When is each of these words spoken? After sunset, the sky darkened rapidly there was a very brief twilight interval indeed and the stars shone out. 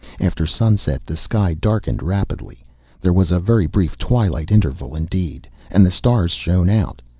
After 0.19 0.47
sunset, 0.47 1.03
the 1.05 1.15
sky 1.15 1.53
darkened 1.53 2.01
rapidly 2.01 2.65
there 3.01 3.13
was 3.13 3.29
a 3.29 3.39
very 3.39 3.67
brief 3.67 3.99
twilight 3.99 4.49
interval 4.51 4.95
indeed 4.95 5.47
and 5.69 5.85
the 5.85 5.91
stars 5.91 6.31
shone 6.31 6.71
out. 6.71 7.03